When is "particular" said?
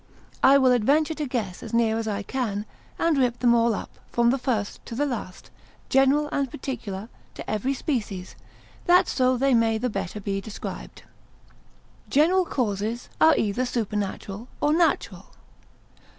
6.49-7.07